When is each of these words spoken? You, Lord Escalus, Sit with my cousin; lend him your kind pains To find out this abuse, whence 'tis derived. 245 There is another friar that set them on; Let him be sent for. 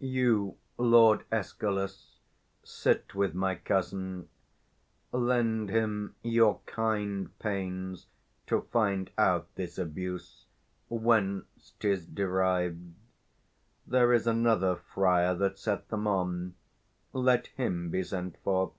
You, 0.00 0.56
Lord 0.76 1.24
Escalus, 1.30 2.16
Sit 2.64 3.14
with 3.14 3.32
my 3.32 3.54
cousin; 3.54 4.28
lend 5.12 5.70
him 5.70 6.16
your 6.20 6.62
kind 6.66 7.30
pains 7.38 8.06
To 8.48 8.62
find 8.72 9.12
out 9.16 9.54
this 9.54 9.78
abuse, 9.78 10.46
whence 10.88 11.74
'tis 11.78 12.06
derived. 12.06 12.92
245 13.88 13.92
There 13.92 14.12
is 14.12 14.26
another 14.26 14.74
friar 14.74 15.32
that 15.36 15.60
set 15.60 15.86
them 15.88 16.08
on; 16.08 16.56
Let 17.12 17.46
him 17.46 17.88
be 17.90 18.02
sent 18.02 18.36
for. 18.42 18.72